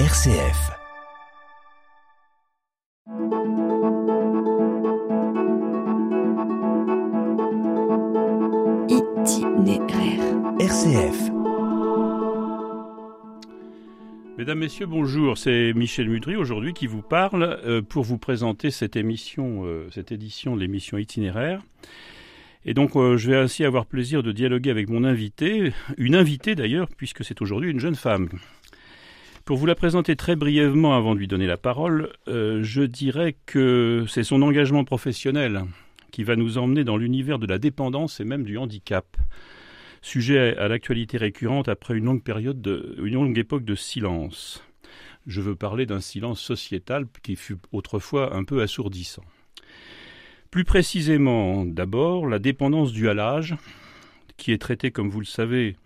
[0.00, 0.72] RCF.
[8.88, 10.20] Itinéraire.
[10.58, 11.30] RCF.
[14.36, 15.38] Mesdames, Messieurs, bonjour.
[15.38, 20.10] C'est Michel Mudry aujourd'hui qui vous parle euh, pour vous présenter cette émission, euh, cette
[20.10, 21.62] édition de l'émission Itinéraire.
[22.66, 26.56] Et donc, euh, je vais ainsi avoir plaisir de dialoguer avec mon invité, une invitée
[26.56, 28.28] d'ailleurs, puisque c'est aujourd'hui une jeune femme.
[29.44, 33.36] Pour vous la présenter très brièvement avant de lui donner la parole, euh, je dirais
[33.44, 35.64] que c'est son engagement professionnel
[36.10, 39.04] qui va nous emmener dans l'univers de la dépendance et même du handicap.
[40.00, 44.64] Sujet à l'actualité récurrente après une longue période, de, une longue époque de silence.
[45.26, 49.24] Je veux parler d'un silence sociétal qui fut autrefois un peu assourdissant.
[50.50, 53.56] Plus précisément, d'abord, la dépendance due à l'âge,
[54.38, 55.76] qui est traitée, comme vous le savez,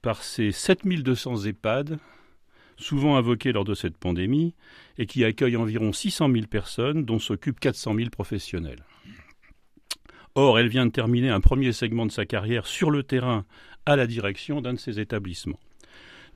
[0.00, 1.98] par ces 7200 EHPAD
[2.76, 4.54] souvent invoquée lors de cette pandémie,
[4.98, 8.84] et qui accueille environ 600 000 personnes, dont s'occupent 400 000 professionnels.
[10.34, 13.46] Or, elle vient de terminer un premier segment de sa carrière sur le terrain
[13.86, 15.60] à la direction d'un de ces établissements.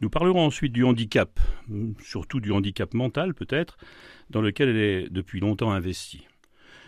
[0.00, 1.38] Nous parlerons ensuite du handicap,
[2.02, 3.76] surtout du handicap mental peut-être,
[4.30, 6.26] dans lequel elle est depuis longtemps investie.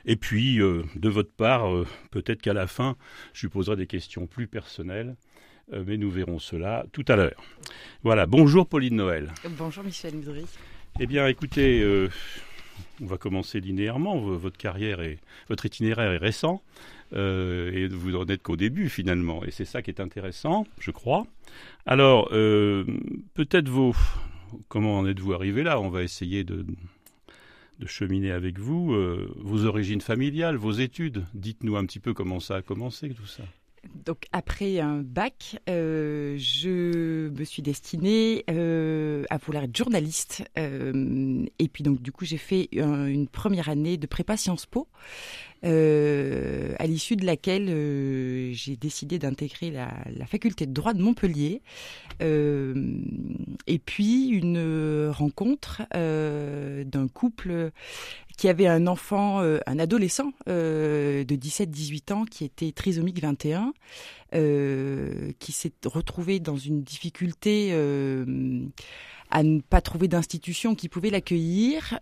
[0.07, 2.97] Et puis, euh, de votre part, euh, peut-être qu'à la fin,
[3.35, 5.17] je lui poserai des questions plus personnelles
[5.71, 7.43] mais nous verrons cela tout à l'heure.
[8.03, 9.33] Voilà, bonjour Pauline Noël.
[9.59, 10.45] Bonjour Michel Mudry.
[11.01, 12.09] Eh bien, écoutez, euh,
[13.01, 14.19] on va commencer linéairement.
[14.19, 16.63] Votre carrière et votre itinéraire est récent
[17.15, 19.45] euh, et vous n'en êtes qu'au début finalement.
[19.45, 21.27] Et c'est ça qui est intéressant, je crois.
[21.87, 22.85] Alors, euh,
[23.35, 23.95] peut-être vos,
[24.69, 25.81] comment en êtes-vous arrivé là?
[25.81, 26.67] On va essayer de,
[27.79, 31.25] de cheminer avec vous euh, vos origines familiales, vos études.
[31.35, 33.45] Dites-nous un petit peu comment ça a commencé tout ça.
[34.05, 40.45] Donc après un bac, euh, je me suis destinée euh, à vouloir être journaliste.
[40.59, 44.67] Euh, et puis donc du coup j'ai fait un, une première année de prépa Sciences
[44.67, 44.89] Po,
[45.65, 51.63] euh, à l'issue de laquelle euh, j'ai décidé d'intégrer la, faculté de droit de Montpellier.
[52.21, 52.75] Euh,
[53.67, 57.71] et puis une rencontre d'un couple
[58.37, 63.73] qui avait un enfant, un adolescent de 17-18 ans qui était trisomique 21,
[64.35, 67.73] euh, qui s'est retrouvé dans une difficulté
[69.31, 71.99] à ne pas trouver d'institution qui pouvait l'accueillir.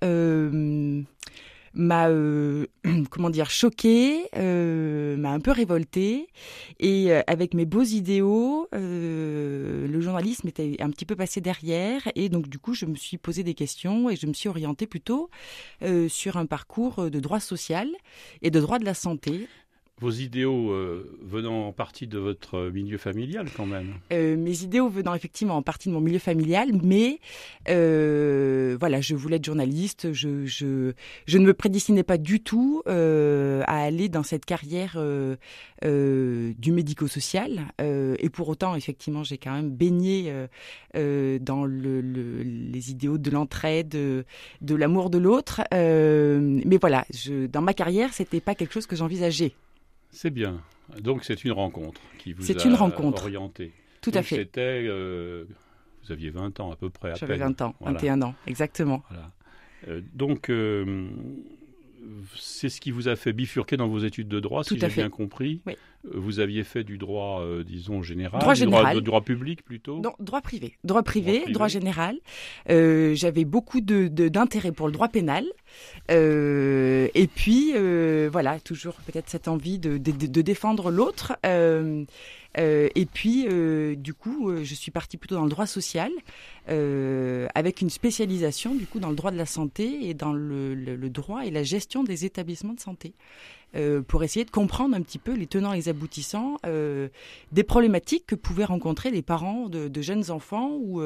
[1.75, 2.67] M'a euh,
[3.11, 6.29] comment dire choqué, euh, m'a un peu révolté
[6.79, 12.03] et euh, avec mes beaux idéaux, le journalisme était un petit peu passé derrière.
[12.15, 14.87] Et donc du coup je me suis posé des questions et je me suis orientée
[14.87, 15.31] plutôt
[16.09, 17.89] sur un parcours de droit social
[18.43, 19.49] et de droit de la santé
[20.01, 24.89] vos idéaux euh, venant en partie de votre milieu familial quand même euh, Mes idéaux
[24.89, 27.21] venant effectivement en partie de mon milieu familial, mais
[27.69, 34.09] euh, voilà, je voulais être journaliste, je, ne me prédestinais pas du tout à aller
[34.09, 34.99] dans cette carrière
[35.83, 40.33] du médico-social, et pour autant, effectivement, j'ai quand même baigné
[40.95, 47.05] dans le, le, les idéaux de l'entraide, de, l'amour de l'autre, mais voilà,
[47.53, 49.53] dans ma carrière, c'était pas quelque chose que j'envisageais.
[50.11, 50.61] C'est bien.
[51.01, 53.23] Donc c'est une rencontre qui vous C'est a une rencontre.
[53.25, 53.73] orienté.
[54.01, 54.37] Tout Donc, à fait.
[54.37, 55.45] C'était, euh,
[56.05, 57.15] vous aviez 20 ans à peu près.
[57.17, 57.49] J'avais peine.
[57.49, 57.99] 20 ans, Voilà.
[57.99, 59.03] 21 ans, exactement.
[59.09, 59.31] Voilà.
[59.89, 61.09] Euh, donc euh,
[62.37, 64.89] c'est ce qui vous a fait bifurquer dans vos études de droit, Tout si j'ai
[64.89, 65.61] bien compris.
[65.67, 65.75] Oui.
[66.07, 68.85] Euh, Vous aviez fait du droit, euh, disons, général, Droit du général.
[68.95, 70.01] droit, droit public plutôt?
[70.01, 70.77] Non, droit privé.
[70.83, 72.17] Droit privé, Droit général.
[72.71, 75.45] Euh, J'avais beaucoup de- de- d'intérêt pour le droit pénal.
[76.11, 77.73] Euh, et puis,
[78.31, 81.33] voilà, toujours peut-être cette envie de, de, défendre l'autre.
[82.57, 83.47] Et puis,
[83.97, 86.11] du coup, je suis partie plutôt dans le droit social,
[86.71, 90.97] euh, avec une spécialisation, du coup, dans le droit de la santé et dans le,
[91.09, 93.15] droit et la gestion des établissements de santé.
[93.77, 97.09] Euh, pour essayer de comprendre un petit peu les tenants et les aboutissants euh,
[97.53, 101.01] des problématiques que pouvaient rencontrer les parents de, jeunes enfants ou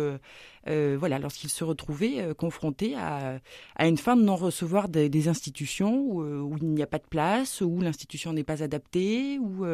[0.66, 3.38] voilà lorsqu'ils se retrouvaient confrontés à,
[3.76, 7.06] à une fin de non recevoir des, institutions où, où il n'y a pas de
[7.06, 9.66] place où l'institution n'est pas adaptée où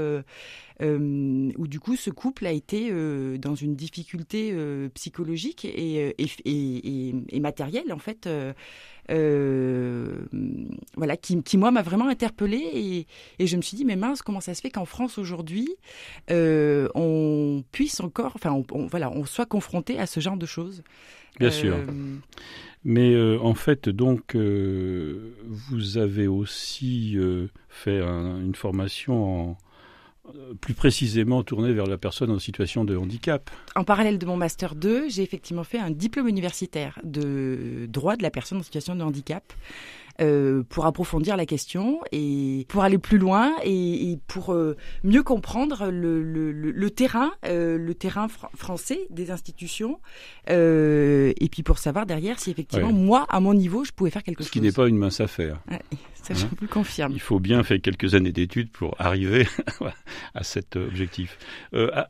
[0.83, 2.91] où du coup ce couple a été
[3.39, 4.53] dans une difficulté
[4.95, 8.53] psychologique et, et, et, et, et matérielle en fait euh,
[9.11, 10.15] euh,
[10.97, 13.07] voilà qui, qui moi m'a vraiment interpellée et,
[13.39, 15.69] et je me suis dit mais mince comment ça se fait qu'en France aujourd'hui
[16.31, 20.47] euh, on puisse encore enfin on, on- voilà on soit confronté à ce genre de
[20.47, 20.83] choses
[21.39, 21.75] Bien sûr.
[21.77, 21.87] Euh,
[22.85, 29.59] Mais euh, en fait, donc, euh, vous avez aussi euh, fait un- une formation en,
[30.61, 33.51] plus précisément tourné vers la personne en situation de handicap.
[33.77, 38.23] En parallèle de mon master 2, j'ai effectivement fait un diplôme universitaire de droit de
[38.23, 39.53] la personne en situation de handicap.
[40.21, 45.91] Euh, pour approfondir la question et pour aller plus loin et, pour euh, mieux comprendre
[45.91, 49.99] le, le, le, terrain, euh, le terrain français des institutions,
[50.47, 54.39] et puis pour savoir derrière si effectivement moi, à mon niveau, je pouvais faire quelque
[54.39, 54.49] chose.
[54.49, 55.61] Ce qui n'est pas une mince affaire.
[56.15, 57.13] ça, je hein vous le confirme.
[57.13, 59.47] Il faut bien faire quelques années d'études pour arriver
[60.35, 61.39] à cet objectif.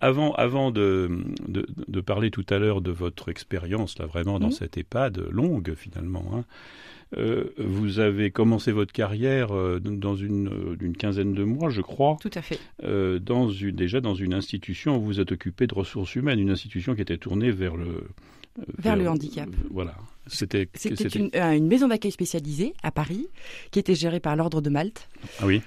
[0.01, 1.11] avant, avant de,
[1.47, 4.53] de, de, parler tout à l'heure de votre expérience là vraiment dans mmh.
[4.53, 6.25] cette EHPAD longue finalement.
[6.35, 6.45] Hein,
[7.17, 11.81] euh, vous avez commencé votre carrière euh, dans une, euh, une, quinzaine de mois, je
[11.81, 12.17] crois.
[12.21, 12.59] Tout à fait.
[13.21, 16.95] dans une, déjà dans une institution où vous êtes occupé de ressources humaines, une institution
[16.95, 18.05] qui était tournée vers le
[18.79, 19.49] vers, le handicap.
[19.71, 19.97] voilà.
[20.27, 20.69] C'était
[21.15, 23.29] une, une, maison d'accueil spécialisée à Paris
[23.71, 25.09] qui était gérée par l'Ordre de Malte.
[25.41, 25.63] Ah oui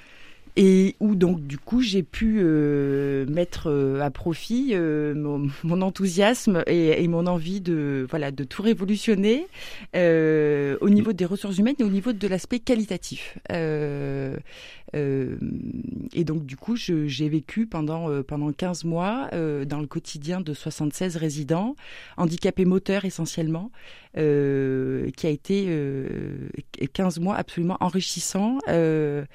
[0.55, 5.81] et où donc du coup j'ai pu euh, mettre euh, à profit euh, mon, mon,
[5.81, 9.47] enthousiasme et, et, mon envie de voilà de tout révolutionner
[9.95, 13.37] au niveau des ressources humaines et au niveau de l'aspect qualitatif.
[14.93, 21.17] Et donc du coup j'ai vécu pendant pendant 15 mois dans le quotidien de 76
[21.17, 21.75] résidents
[22.17, 23.71] handicapés moteurs essentiellement
[24.17, 26.49] euh, qui a été euh,
[26.93, 28.59] 15 mois absolument enrichissants.
[28.67, 29.25] Euh,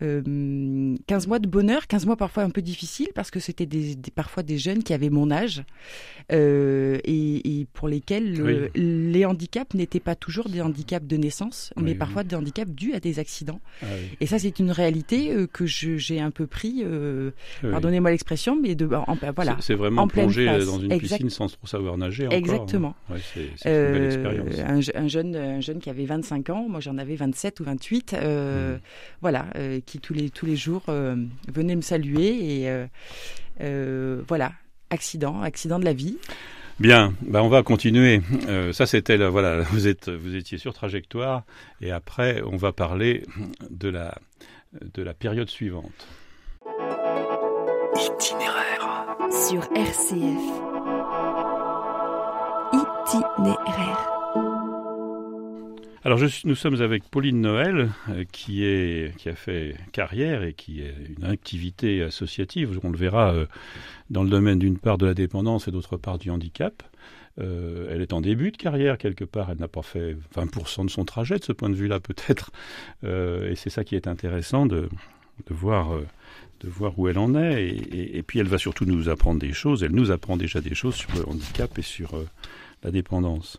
[0.00, 3.96] 15 euh, mois de bonheur, 15 mois parfois un peu difficiles parce que c'était des,
[3.96, 5.64] des, parfois des jeunes qui avaient mon âge
[6.30, 11.96] euh, et, et, pour lesquels les handicaps n'étaient pas toujours des handicaps de naissance, mais
[11.96, 13.60] parfois des handicaps dus à des accidents.
[13.82, 13.86] Ah
[14.20, 16.84] et ça, c'est une réalité euh, que j'ai un peu pris,
[17.62, 19.56] pardonnez-moi l'expression, mais de en, voilà.
[19.60, 22.26] C'est vraiment plonger dans une piscine sans trop savoir nager.
[22.26, 22.38] Encore, hein.
[22.38, 22.94] Exactement.
[23.62, 24.90] c'est une belle expérience.
[24.94, 28.14] Un, un, jeune, un jeune qui avait 25 ans, moi j'en avais 27 ou 28,
[28.14, 28.80] euh, mmh.
[29.20, 31.16] voilà, euh, qui tous les, tous les jours euh,
[31.52, 32.86] venait me saluer et
[33.60, 34.52] euh, voilà,
[34.90, 36.16] accident, accident de la vie.
[36.78, 38.20] Bien, bah on va continuer.
[38.48, 41.42] Euh, ça c'était voilà, vous êtes vous étiez sur trajectoire
[41.80, 43.24] et après on va parler
[43.70, 44.16] de la
[44.72, 46.06] de la période suivante.
[47.94, 50.68] Itinéraire sur RCF.
[52.72, 54.18] Itinéraire.
[56.04, 60.80] Alors nous sommes avec Pauline Noël, euh, qui, est, qui a fait carrière et qui
[60.80, 63.46] est une activité associative, on le verra, euh,
[64.08, 66.82] dans le domaine d'une part de la dépendance et d'autre part du handicap.
[67.40, 70.90] Euh, elle est en début de carrière quelque part, elle n'a pas fait 20% de
[70.90, 72.50] son trajet de ce point de vue-là peut-être,
[73.04, 74.88] et c'est ça qui est intéressant de,
[75.46, 77.68] de voir où elle en est.
[77.68, 79.84] Et, puis elle va surtout nous apprendre des choses.
[79.84, 82.16] Elle nous apprend déjà des choses sur le handicap et sur
[82.82, 83.58] la dépendance.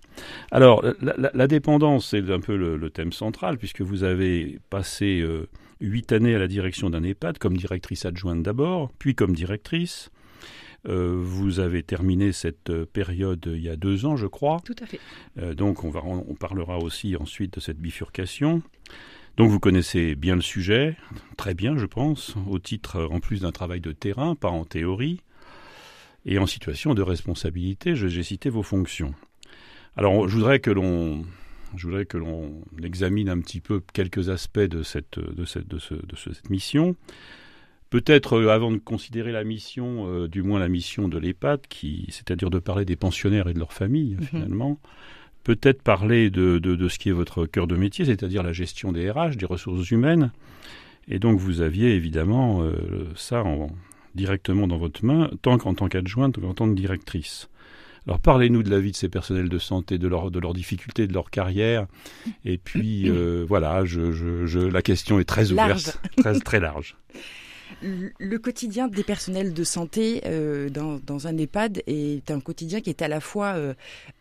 [0.52, 5.48] Alors, la, dépendance, c'est un peu le, thème central, puisque vous avez passé euh,
[5.82, 10.10] huit années à la direction d'un EHPAD, comme directrice adjointe d'abord, puis comme directrice.
[10.88, 14.62] Euh, vous avez terminé cette euh, période il y a deux ans, je crois.
[14.64, 15.00] Tout à fait.
[15.56, 18.62] donc, on, va, on parlera aussi ensuite de cette bifurcation.
[19.38, 20.98] Donc vous connaissez bien le sujet,
[21.38, 25.22] très bien je pense, au titre en plus d'un travail de terrain, pas en théorie
[26.26, 29.14] et en situation de responsabilité, j'ai cité vos fonctions.
[29.96, 31.26] Alors, je voudrais que l'on
[31.76, 35.78] je voudrais que l'on examine un petit peu quelques aspects de cette, de cette, de
[35.78, 36.96] ce, de cette mission.
[37.90, 42.06] Peut-être euh, avant de considérer la mission, euh, du moins la mission de l'EHPAD, qui,
[42.10, 44.26] c'est-à-dire de parler des pensionnaires et de leurs familles, mhm.
[44.26, 44.80] finalement,
[45.44, 48.92] peut-être parler de, de, de, ce qui est votre cœur de métier, c'est-à-dire la gestion
[48.92, 50.32] des RH, des ressources humaines.
[51.08, 53.72] Et donc vous aviez évidemment euh, ça en,
[54.16, 57.50] directement dans votre main, tant qu'en tant qu'adjointe qu'en tant que directrice.
[58.08, 61.08] Alors parlez-nous de la vie de ces personnels de santé, de, leur, de leurs difficultés,
[61.08, 61.88] de leur carrière.
[62.46, 66.96] Et puis euh, voilà, je, je, la question est très ouverte, très, très large.
[67.82, 72.90] Le quotidien des personnels de santé euh, dans, dans, un EHPAD est un quotidien qui
[72.90, 73.74] est à la fois euh,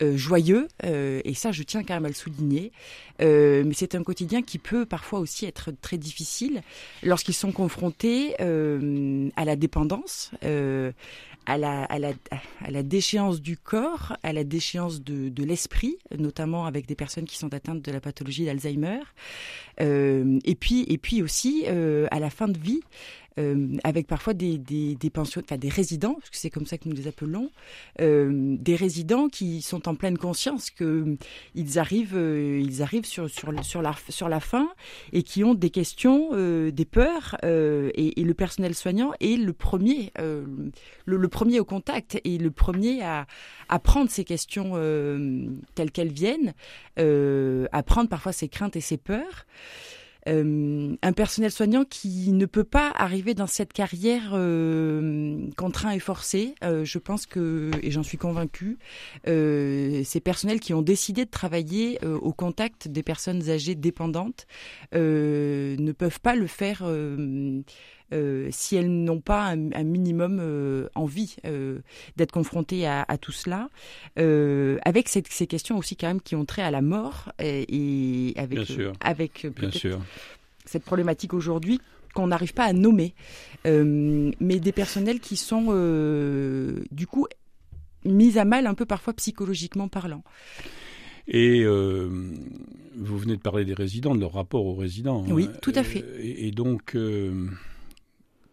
[0.03, 2.73] euh, joyeux, et ça je tiens quand même à le souligner,
[3.21, 6.63] mais c'est un quotidien qui peut parfois aussi être très difficile
[7.03, 10.31] lorsqu'ils sont confrontés à la dépendance,
[11.49, 12.13] à la, à, la,
[12.63, 17.25] à la, déchéance du corps, à la déchéance de, de l'esprit, notamment avec des personnes
[17.25, 19.01] qui sont atteintes de la pathologie d'Alzheimer,
[19.81, 22.81] euh, et puis et puis aussi euh, à la fin de vie,
[23.39, 26.77] euh, avec parfois des, des, des pensions, enfin des résidents, parce que c'est comme ça
[26.77, 27.51] que nous les appelons,
[28.01, 31.17] euh, des résidents qui sont en pleine conscience que
[31.55, 34.69] ils arrivent, euh, ils arrivent sur, sur, sur, la, sur la fin
[35.13, 39.37] et qui ont des questions, euh, des peurs, euh, et, et, le personnel soignant est
[39.37, 40.73] le premier, le,
[41.17, 43.27] le, premier au contact et le premier à,
[43.69, 44.73] à prendre ces questions
[45.75, 46.53] telles qu'elles viennent,
[46.97, 49.47] à prendre parfois ses craintes et ses peurs.
[50.29, 55.99] Euh, un personnel soignant qui ne peut pas arriver dans cette carrière euh, contraint et
[55.99, 56.55] forcé.
[56.63, 58.79] Euh, je pense que, et j'en suis convaincue,
[59.27, 64.47] euh, ces personnels qui ont décidé de travailler au contact des personnes âgées dépendantes
[64.93, 66.83] ne peuvent pas le faire.
[68.13, 71.79] Euh, si elles n'ont pas un, un minimum euh, envie euh,
[72.17, 73.69] d'être confrontées à, à tout cela,
[74.17, 77.67] avec cette- ces questions aussi quand même qui ont trait à la mort et,
[78.31, 78.93] et avec Bien sûr.
[79.01, 79.99] avec Bien peut-être sûr.
[80.65, 81.81] cette problématique aujourd'hui
[82.15, 83.15] qu'on n'arrive pas à nommer,
[83.65, 85.67] mais des personnels qui sont
[86.91, 87.27] du coup
[88.05, 90.23] mis à mal un peu parfois psychologiquement parlant.
[91.31, 92.09] Et euh,
[92.97, 95.25] vous venez de parler des résidents, de leur rapport aux résidents.
[95.29, 95.59] Oui, hein.
[95.61, 96.03] tout à fait.
[96.21, 97.47] Et, et donc, euh,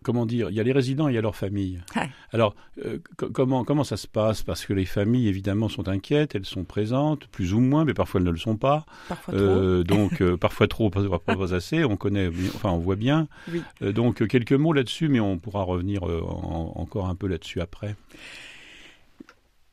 [0.05, 1.81] comment dire, il y a les résidents et il y a leurs familles.
[1.95, 2.07] Ouais.
[2.31, 4.43] Alors, euh, co- comment, comment ça se passe?
[4.43, 8.19] Parce que les familles, évidemment, sont inquiètes, elles sont présentes, plus ou moins, mais parfois
[8.21, 8.85] elles ne le sont pas.
[9.09, 9.43] Parfois trop.
[9.43, 11.83] Euh, donc, euh, parfois trop, parfois pas assez.
[11.83, 13.27] On connaît, enfin, on voit bien.
[13.51, 13.61] Oui.
[13.81, 17.95] Donc, quelques mots là-dessus, mais on pourra revenir en- encore un peu là-dessus après.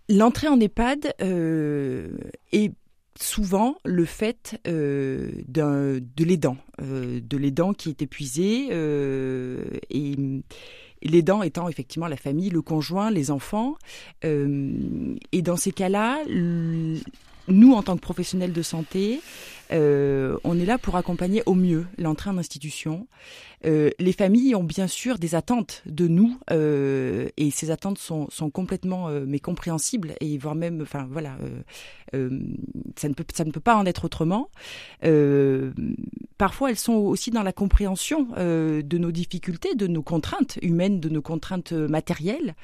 [0.08, 2.72] L'entrée en EHPAD est
[3.20, 10.12] souvent le fait euh, de l'aidant, euh, de l'aidant qui est épuisé euh, et,
[11.02, 13.76] et l'aidant étant effectivement la famille, le conjoint, les enfants.
[14.22, 19.20] Et dans ces cas-là, nous, en tant que professionnels de santé,
[19.72, 23.06] euh, on est là pour accompagner au mieux l'entrée en institution.
[23.64, 28.28] Euh, les familles ont bien sûr des attentes de nous euh, et ces attentes sont,
[28.28, 31.36] sont complètement mais compréhensibles et voire même, enfin voilà,
[32.12, 34.50] ça ne peut ça ne peut pas en être autrement.
[36.38, 41.08] Parfois, elles sont aussi dans la compréhension de nos difficultés, de nos contraintes humaines, de
[41.08, 42.54] nos contraintes matérielles,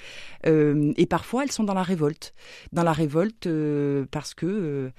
[0.44, 2.34] et parfois elles sont dans la révolte,
[2.72, 3.48] dans la révolte
[4.10, 4.90] parce que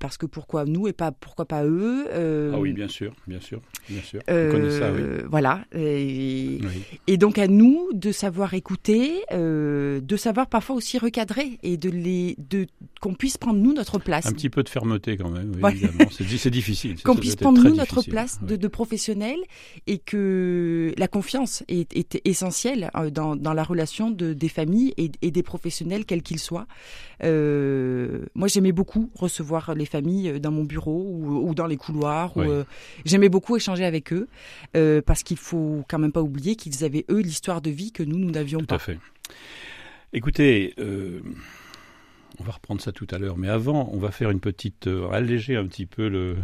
[0.00, 2.06] parce que pourquoi nous et pas pourquoi pas eux.
[2.12, 4.20] euh, Ah oui, bien sûr, bien sûr, bien sûr.
[4.30, 5.02] euh, On connaît ça, oui.
[5.30, 5.64] Voilà.
[5.74, 6.82] Et, Oui.
[7.06, 11.90] et donc à nous de savoir écouter, euh, de savoir parfois aussi recadrer et de
[11.90, 12.66] les, de
[13.00, 14.26] qu'on puisse prendre nous notre place.
[14.26, 15.72] Un petit peu de fermeté quand même, oui, Ouais.
[15.72, 16.08] évidemment.
[16.10, 17.00] C'est difficile.
[17.02, 18.12] qu'on puisse prendre nous notre difficile.
[18.12, 19.40] place de, de professionnels
[19.86, 24.94] et que la confiance est, est essentielle euh, dans, dans la relation de, des familles
[24.96, 26.66] et, et des professionnels quels qu'ils soient.
[27.24, 32.36] Euh, moi j'aimais beaucoup recevoir les familles dans mon bureau ou, ou dans les couloirs.
[32.36, 32.46] Oui.
[32.48, 32.64] euh,
[33.04, 34.28] j'aimais beaucoup échanger avec eux
[34.76, 38.02] euh, parce qu'il faut quand même pas oublier qu'ils avaient eux l'histoire de vie que
[38.02, 38.76] nous nous n'avions Tout pas.
[38.76, 38.98] à fait.
[40.12, 41.20] Écoutez, euh,
[42.40, 45.10] on va reprendre ça tout à l'heure, mais avant, on va faire une petite, euh,
[45.10, 46.36] alléger un petit peu le,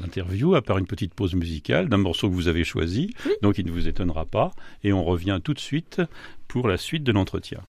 [0.00, 3.10] l'interview, à part une petite pause musicale d'un morceau que vous avez choisi,
[3.42, 4.52] donc il ne vous étonnera pas,
[4.84, 6.00] et on revient tout de suite
[6.46, 7.60] pour la suite de l'entretien.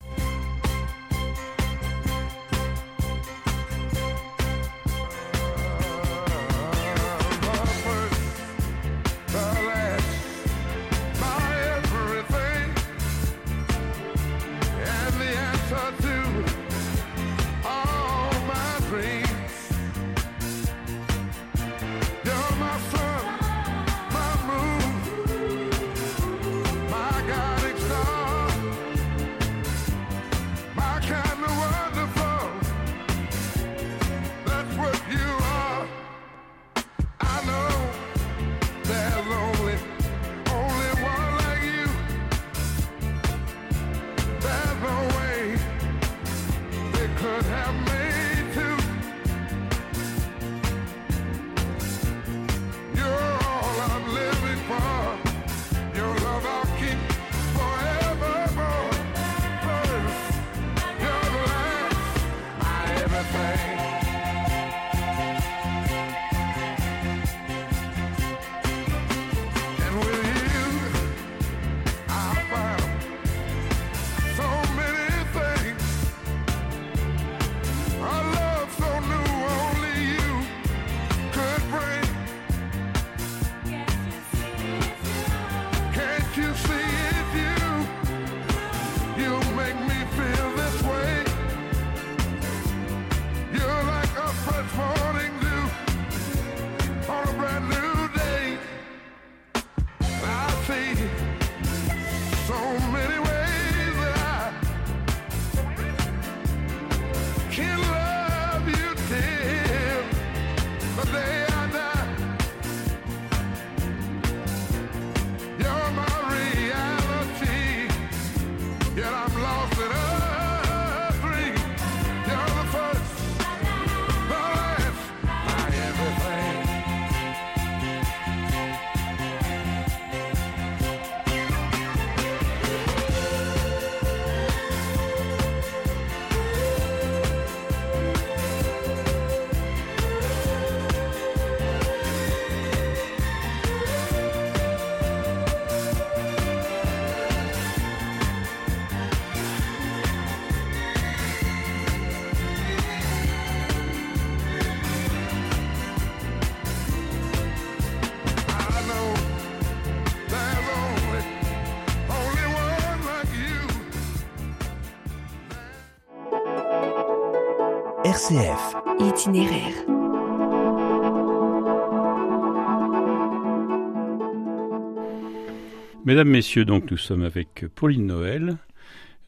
[176.06, 178.58] Mesdames, Messieurs, donc nous sommes avec Pauline Noël,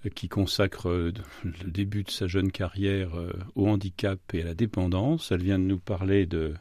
[0.06, 1.12] euh, qui consacre euh,
[1.44, 5.32] le début de sa jeune carrière euh, au handicap et à la dépendance.
[5.32, 6.54] Elle vient de nous parler de,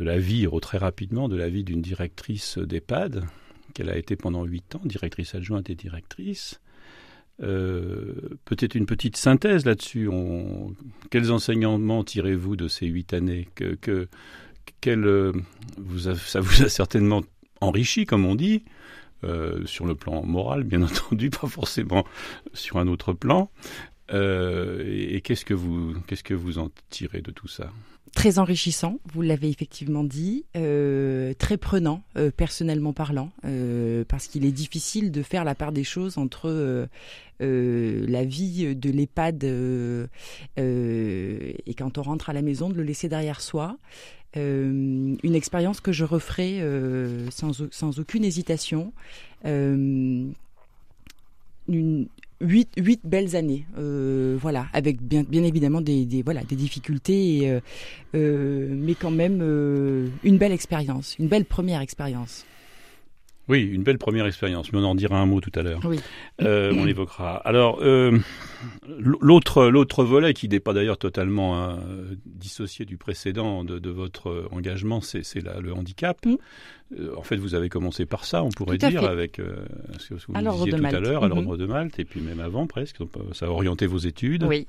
[0.00, 3.24] de la vie, oh, très rapidement, de la vie d'une directrice d'EHPAD,
[3.74, 6.60] qu'elle a été pendant huit ans, directrice adjointe et directrice.
[7.42, 8.14] Euh,
[8.44, 10.08] Peut-être une petite synthèse là-dessus.
[10.08, 10.74] On...
[11.10, 14.08] Quels enseignements tirez-vous de ces huit années que, que,
[14.80, 15.32] quel, euh,
[15.78, 17.22] vous a- Ça vous a certainement
[17.60, 18.64] enrichi, comme on dit,
[19.24, 22.04] euh, sur le plan moral, bien entendu, pas forcément
[22.52, 23.50] sur un autre plan.
[24.12, 25.94] Euh, et qu'est-ce que vous
[26.24, 27.70] que vous en tirez de tout ça?
[28.14, 33.32] Très enrichissant, vous l'avez effectivement dit, euh, très prenant, euh, personnellement parlant,
[34.06, 36.88] parce qu'il est difficile de faire la part des choses entre
[37.40, 39.44] la vie de l'EHPAD
[40.56, 43.78] et quand on rentre à la maison, de le laisser derrière soi.
[44.36, 46.62] Une expérience que je referai
[47.30, 48.92] sans, sans aucune hésitation.
[49.44, 50.34] Une,
[52.40, 57.60] huit, huit belles années, euh, voilà, avec bien, bien évidemment des, voilà, des difficultés, euh,
[58.14, 62.44] euh, mais quand même euh, une belle expérience, une belle première expérience.
[63.48, 65.80] Oui, une belle première expérience, mais on en dira un mot tout à l'heure.
[65.84, 66.00] Oui.
[66.42, 67.36] Euh, on évoquera.
[67.36, 68.18] Alors, euh,
[68.98, 71.78] l'autre l'autre volet qui n'est pas d'ailleurs totalement hein,
[72.24, 75.22] dissocié du précédent de, de votre engagement, c'est
[75.60, 76.24] le handicap.
[76.24, 76.36] Mm.
[76.98, 79.06] Euh, en fait, vous avez commencé par ça, on pourrait dire, fait.
[79.06, 79.56] avec euh,
[79.98, 82.40] ce que vous À disiez tout à l'heure, à l'ordre de Malte, et puis même
[82.40, 83.00] avant presque.
[83.00, 84.44] Euh, Ça a orienté vos études.
[84.44, 84.66] Oui,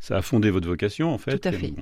[0.00, 1.38] Ça a fondé votre vocation, en fait.
[1.38, 1.72] Tout à fait.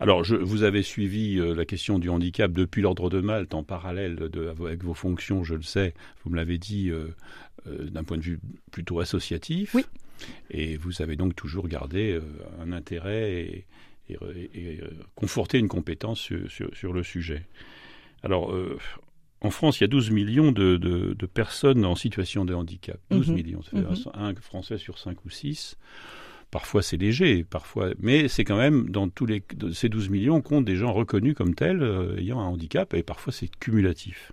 [0.00, 3.62] Alors, je, vous avez suivi euh, la question du handicap depuis l'ordre de Malte en
[3.62, 7.08] parallèle de, avec vos fonctions, je le sais, vous me l'avez dit, euh,
[7.66, 8.40] euh, d'un point de vue
[8.72, 9.74] plutôt associatif.
[9.74, 9.84] Oui.
[10.50, 12.18] Et vous avez donc toujours gardé
[12.60, 13.66] un intérêt et,
[14.10, 14.16] et,
[14.54, 14.80] et,
[15.14, 17.46] conforté une compétence sur, sur, sur le sujet.
[18.22, 18.54] Alors,
[19.40, 23.00] en France, il y a 12 millions de, de, de personnes en situation de handicap.
[23.10, 23.34] 12 Mhm.
[23.34, 24.12] millions, ça fait Mhm.
[24.12, 25.78] un Français sur 5 ou 6.
[26.50, 30.64] Parfois c'est léger, parfois, mais c'est quand même dans tous les ces 12 millions compte
[30.64, 34.32] des gens reconnus comme tels euh, ayant un handicap et parfois c'est cumulatif.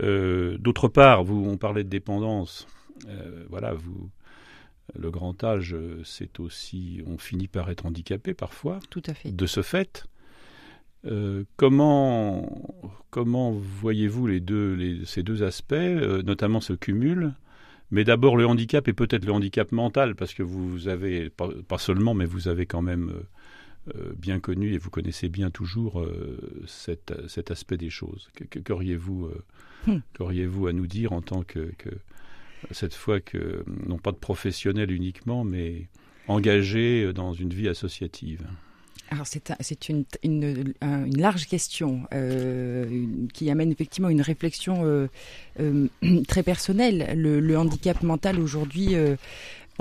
[0.00, 2.66] Euh, D'autre part, vous on parlait de dépendance,
[3.08, 4.10] Euh, voilà, vous
[4.94, 9.32] le grand âge, c'est aussi on finit par être handicapé parfois tout à fait.
[9.32, 10.06] de ce fait.
[11.06, 12.48] euh, comment
[13.10, 17.32] comment voyez-vous les deux les, ces deux aspects, euh, notamment ce cumul
[17.92, 21.78] mais d'abord le handicap et peut-être le handicap mental, parce que vous avez, pas, pas
[21.78, 26.00] seulement, mais vous avez quand même euh, euh, bien connu et vous connaissez bien toujours
[26.00, 28.28] euh, cet, cet aspect des choses.
[28.34, 29.44] Que- que- Qu'auriez-vous euh,
[29.86, 29.98] Hmm.
[30.14, 31.90] qu'auriez-vous à nous dire en tant que, que
[32.70, 35.88] cette fois que, non pas de professionnel uniquement, mais
[36.28, 38.46] engagé dans une vie associative?
[39.12, 44.86] Alors c'est c'est une, une, un- une large question euh, qui amène effectivement une réflexion
[44.86, 45.08] euh,
[45.60, 45.88] euh,
[46.28, 47.12] très personnelle.
[47.14, 48.94] Le, handicap mental aujourd'hui,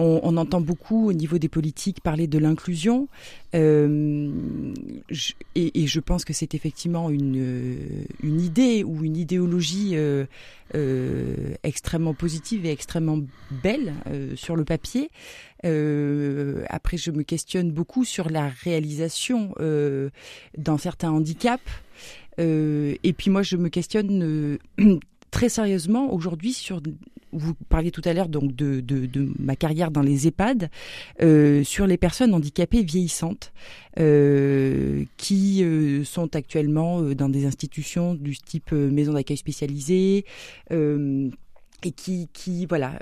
[0.02, 3.08] on, entend beaucoup au niveau des politiques parler de l'inclusion
[3.54, 4.32] euh,
[5.56, 7.76] et, je pense que c'est effectivement une, euh,
[8.24, 10.26] une idée ou une idéologie euh,
[11.64, 13.20] extrêmement positive et extrêmement
[13.64, 13.94] belle
[14.36, 15.10] sur le papier.
[15.64, 19.54] Après, je me questionne beaucoup sur la réalisation
[20.58, 21.64] dans certains handicaps.
[22.38, 24.58] Et puis moi, je me questionne
[25.32, 26.82] très sérieusement aujourd'hui sur.
[27.34, 30.70] Vous parliez tout à l'heure donc de, de, ma carrière dans les EHPAD
[31.22, 33.54] euh, sur les personnes handicapées vieillissantes
[34.00, 40.26] euh, qui euh, sont actuellement dans des institutions du type maison d'accueil spécialisée.
[41.84, 43.00] Et qui, qui voilà,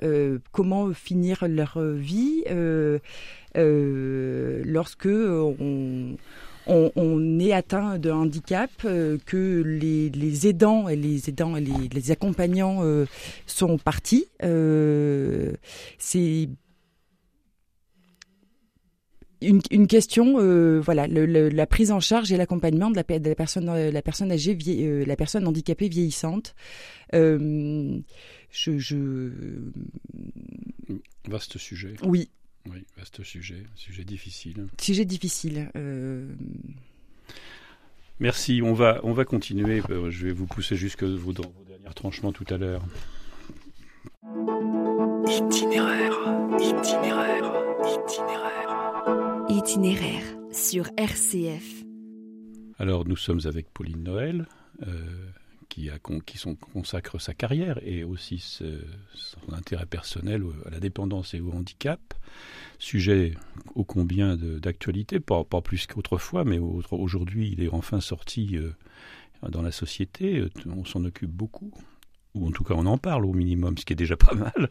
[0.54, 2.46] comment finir leur vie
[3.56, 6.16] lorsque on,
[6.70, 11.62] on, on est atteint de handicap, euh, que les, les aidants et les aidants et
[11.62, 13.06] les, les accompagnants euh,
[13.46, 14.26] sont partis.
[14.44, 15.54] Euh,
[15.98, 16.48] c'est
[19.42, 23.04] une, une question, euh, voilà, le, le- la prise en charge et l'accompagnement de la,
[23.06, 26.56] pe- de la personne, euh, la personne âgée, vie- euh, la personne handicapée vieillissante.
[27.14, 29.30] Je, je,
[31.28, 31.94] Vaste sujet.
[32.04, 32.30] oui,
[32.68, 33.64] Oui, vaste sujet.
[33.76, 34.68] Sujet difficile.
[34.80, 35.70] sujet difficile.
[35.76, 36.28] Euh,
[38.20, 38.62] Merci.
[38.64, 39.82] On va, on va continuer.
[39.90, 42.84] Euh, Je vais vous pousser jusque vos, dans vos derniers tranchements tout à l'heure.
[45.28, 46.14] Itinéraire,
[46.60, 47.54] itinéraire,
[48.08, 49.46] itinéraire.
[49.50, 51.84] Itinéraire sur RCF.
[52.78, 54.48] Alors, nous sommes avec Pauline Noël,
[54.88, 55.30] euh,
[55.70, 55.90] qui,
[56.38, 62.00] sont, consacre sa carrière et aussi son intérêt personnel à la dépendance et au handicap.
[62.80, 63.36] Sujet
[63.76, 68.72] ô combien d'actualité, pas, plus qu'autrefois, mais au- aujourd'hui il est enfin sorti euh,
[69.48, 70.40] dans la société.
[70.40, 71.72] Euh, On s'en occupe beaucoup,
[72.36, 74.70] ou en tout cas on en parle au minimum, ce qui est déjà pas mal.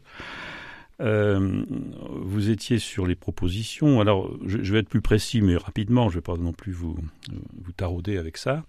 [1.01, 1.65] Euh,
[2.23, 4.01] vous étiez sur les propositions.
[4.01, 6.09] Alors, je, vais être plus précis, mais rapidement.
[6.09, 6.97] Je ne vais pas non plus vous,
[7.63, 8.65] vous tarauder avec ça.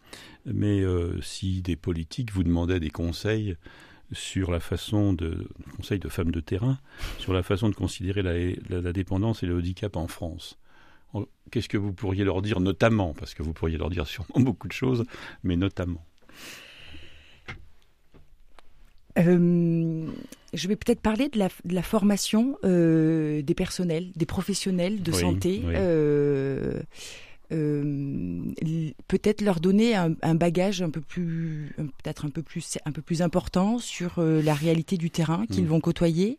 [0.45, 3.55] Mais euh, si des politiques vous demandaient des conseils
[4.11, 6.79] sur la façon de conseils de femmes de terrain
[7.19, 10.57] sur la façon de considérer la, dépendance et le handicap en France.
[11.51, 14.67] Qu'est-ce que vous pourriez leur dire notamment Parce que vous pourriez leur dire sûrement beaucoup
[14.67, 15.05] de choses,
[15.43, 16.05] mais notamment?
[19.17, 20.07] Euh,
[20.53, 25.11] je vais peut-être parler de la, de la formation euh, des personnels, des professionnels de
[25.11, 25.61] Oui, santé.
[25.65, 25.73] oui.
[25.75, 26.81] Euh,
[27.51, 28.43] euh,
[29.07, 33.01] peut-être leur donner un, un bagage un peu plus, peut-être un peu plus, un peu
[33.01, 35.67] plus important sur la réalité du terrain qu'ils Mm.
[35.67, 36.37] vont côtoyer.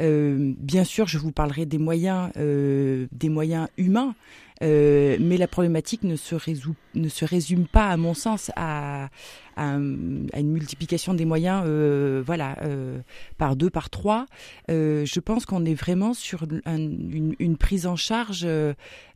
[0.00, 4.14] Euh, bien sûr, je vous parlerai des moyens, euh, des moyens humains,
[4.62, 9.10] euh, mais la problématique ne se résout, ne se résume pas, à mon sens, à,
[9.56, 13.00] à, un- à une multiplication des moyens, euh, voilà, euh,
[13.38, 14.26] par deux, par trois.
[14.68, 18.46] Je pense qu'on est vraiment sur un- une, une prise en charge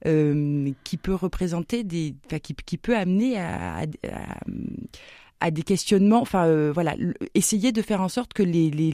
[0.05, 3.87] qui peut représenter des, qui, qui peut amener à, à-
[5.41, 6.97] à- des questionnements, enfin euh, voilà,
[7.35, 8.91] essayer de faire en sorte que les, les,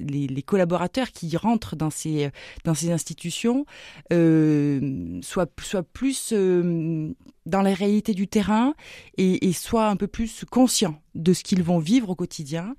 [0.00, 2.30] les, collaborateurs qui rentrent dans ces,
[2.64, 3.64] dans ces institutions
[4.12, 7.12] euh, soient, soient plus euh,
[7.46, 8.74] dans la réalité du terrain
[9.16, 12.74] et, et soient un peu plus conscients de ce qu'ils vont vivre au quotidien.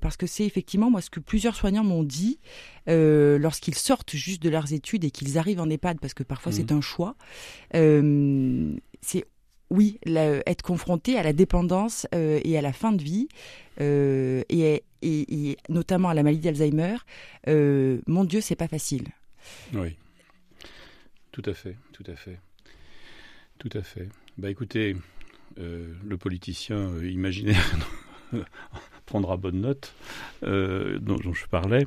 [0.00, 2.40] Parce que c'est effectivement moi ce que plusieurs soignants m'ont dit
[2.88, 6.58] lorsqu'ils sortent juste de leurs études et qu'ils arrivent en EHPAD, parce que parfois Mhm.
[6.58, 7.14] c'est un choix.
[9.02, 9.24] C'est
[9.72, 13.28] oui, être confronté à la dépendance euh, et à la fin de vie,
[13.80, 14.82] euh, et,
[15.68, 16.96] notamment à la maladie d'Alzheimer,
[17.48, 19.08] euh, mon Dieu, c'est pas facile.
[19.72, 19.96] Oui.
[21.32, 22.38] Tout à fait, tout à fait.
[23.58, 24.08] Tout à fait.
[24.36, 24.94] Bah écoutez,
[25.56, 27.76] le politicien imaginaire
[29.06, 29.94] prendra bonne note
[30.42, 31.86] dont je parlais.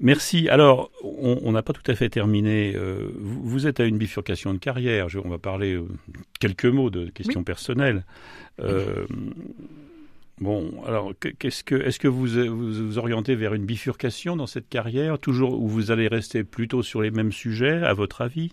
[0.00, 0.48] Merci.
[0.48, 2.72] Alors, on n'a pas tout à fait terminé.
[2.74, 5.08] Euh, vous, vous êtes à une bifurcation de carrière.
[5.08, 5.86] Je- on va parler euh,
[6.40, 8.04] quelques mots de questions personnelles.
[8.60, 9.06] Euh,
[10.40, 14.48] Bon, alors que- qu'est-ce que est-ce que vous vous vous orientez vers une bifurcation dans
[14.48, 18.50] cette carrière, toujours où vous allez rester plutôt sur les mêmes sujets, à votre avis?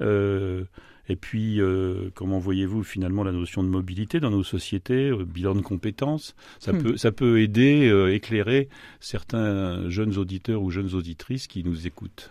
[0.00, 5.54] Et puis, euh, comment voyez-vous finalement la notion de mobilité dans nos sociétés, euh, bilan
[5.54, 6.36] de compétences?
[6.60, 6.82] Ça Hmm.
[6.82, 8.68] peut ça peut aider, euh, éclairer
[9.00, 12.30] certains jeunes auditeurs ou jeunes auditrices qui nous écoutent.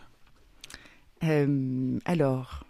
[1.23, 2.66] Euh, alors,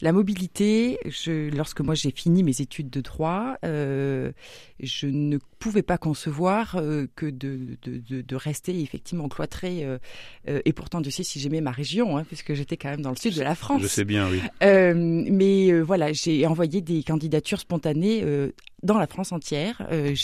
[0.00, 4.32] la mobilité, je, lorsque moi j'ai fini mes études de droit, euh,
[4.80, 9.84] je ne pouvais pas concevoir euh, que de, de, de, de rester effectivement cloîtré.
[9.84, 9.98] euh,
[10.64, 13.16] et pourtant, Dieu sait si j'aimais ma région, hein, puisque j'étais quand même dans le
[13.16, 13.82] sud de la France.
[13.82, 14.40] Je sais bien, oui.
[14.62, 18.24] Mais voilà, j'ai envoyé des candidatures spontanées
[18.82, 20.14] dans la France entière, euh,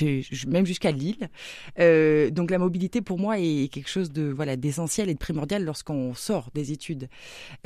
[0.46, 1.28] même jusqu'à Lille.
[1.78, 5.64] Euh, donc la mobilité pour moi est quelque chose de voilà d'essentiel et de primordial
[5.64, 7.08] lorsqu'on sort des études.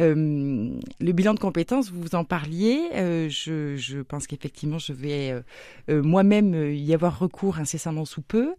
[0.01, 2.81] Euh, le bilan de compétences, vous en parliez.
[3.29, 5.35] je, pense qu'effectivement, je vais
[5.89, 8.55] moi-même y avoir recours incessamment sous peu,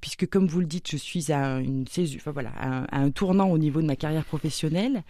[0.00, 1.84] puisque comme vous le dites, je suis à un,
[2.90, 5.02] à un tournant au niveau de ma carrière professionnelle.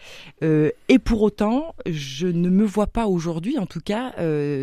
[0.43, 4.15] Et pour autant, je ne me vois pas aujourd'hui, en tout cas,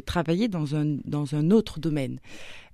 [0.06, 2.20] travailler dans un dans un autre domaine.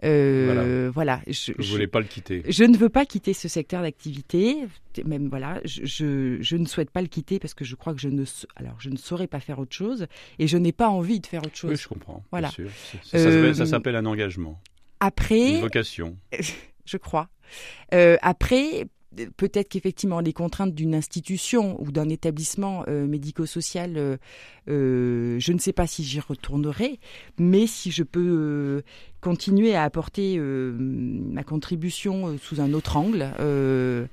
[0.04, 1.22] Euh, voilà.
[1.28, 2.42] je, je- voulez pas le quitter.
[2.48, 4.58] je ne veux pas quitter ce secteur d'activité,
[5.06, 8.00] même voilà, je, je, je ne souhaite pas le quitter parce que je crois que
[8.02, 8.24] je ne,
[8.56, 10.08] alors je ne saurais pas faire autre chose
[10.40, 11.70] et je n'ai pas envie de faire autre chose.
[11.72, 12.24] Oui, je comprends.
[12.32, 12.50] Voilà.
[12.50, 12.70] Sûr.
[13.04, 14.60] Ça, Euh, s'appelle- ça s'appelle un engagement,
[15.02, 16.18] une Après, vocation.
[16.86, 17.30] je crois.
[17.94, 18.88] Euh, après,
[19.38, 24.18] peut-être qu'effectivement les contraintes d'une institution ou d'un établissement euh, médico-social, euh,
[24.70, 27.00] euh, je ne sais pas si j'y retournerai,
[27.38, 28.82] mais si je peux euh,
[29.20, 34.06] continuer à apporter euh, ma contribution euh, sous un autre angle, euh,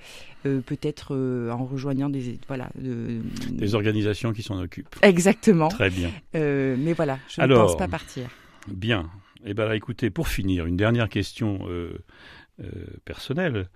[0.46, 2.70] euh, peut-être euh, en rejoignant des voilà.
[2.82, 4.96] euh, Des organisations qui s'en occupent.
[5.02, 5.68] Exactement.
[5.68, 6.10] Très bien.
[6.34, 8.28] Euh, mais voilà, je ne pense pas partir.
[8.68, 9.10] Bien.
[9.44, 11.98] Eh bien, écoutez, pour finir, une dernière question euh,
[12.60, 12.66] euh,
[13.04, 13.68] personnelle.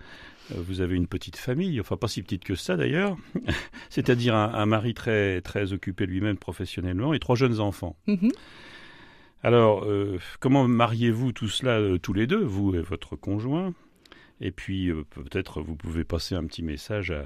[0.50, 3.16] Euh, Vous avez une petite famille, enfin pas si petite que ça d'ailleurs,
[3.90, 7.96] c'est-à-dire un, un mari très très occupé lui-même professionnellement et trois jeunes enfants.
[8.06, 8.32] Mhm.
[9.44, 13.74] Alors, euh, comment mariez-vous tout cela euh, tous les deux, vous et votre conjoint?
[14.40, 17.24] Et puis euh, peut-être vous pouvez passer un petit message à,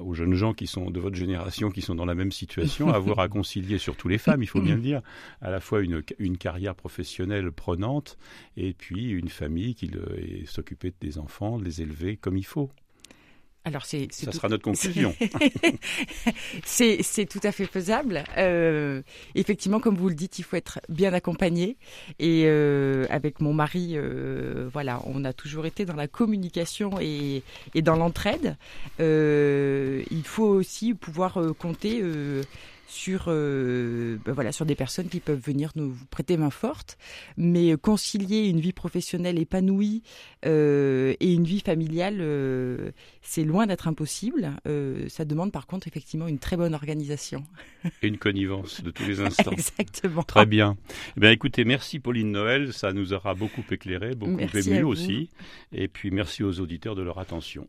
[0.00, 3.20] aux jeunes gens qui sont de votre génération, qui sont dans la même situation, avoir
[3.20, 5.02] à concilier, surtout les femmes, il faut bien le dire,
[5.40, 8.18] à la fois une, une carrière professionnelle prenante
[8.56, 9.90] et puis une famille qui
[10.46, 12.70] s'occuper des enfants, de les élever comme il faut.
[13.66, 15.12] Alors c'est Ça tout- sera notre conclusion.
[16.64, 18.22] c'est tout à fait faisable.
[18.38, 19.02] Euh,
[19.34, 21.76] effectivement, comme vous le dites, il faut être bien accompagné.
[22.20, 27.42] Et euh, avec mon mari, euh, voilà, on a toujours été dans la communication et,
[27.74, 28.56] et dans l'entraide.
[29.00, 32.00] Euh, il faut aussi pouvoir euh, compter.
[32.86, 36.98] Sur euh, ben voilà sur des personnes qui peuvent venir nous prêter main forte
[37.36, 40.02] mais euh, concilier une vie professionnelle épanouie
[40.44, 42.90] euh, et une vie familiale euh,
[43.22, 44.52] c'est loin d'être impossible.
[45.08, 47.44] Ça demande par contre effectivement une très bonne organisation.
[48.02, 49.50] Et une connivence de tous les instants.
[49.50, 50.22] Exactement.
[50.22, 50.76] Très bien.
[51.16, 55.28] Eh bien, écoutez, merci Pauline Noël, ça nous aura beaucoup éclairé, beaucoup ému aussi.
[55.72, 57.68] Et puis merci aux auditeurs de leur attention.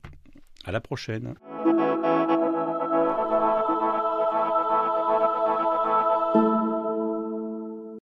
[0.65, 1.35] À la prochaine.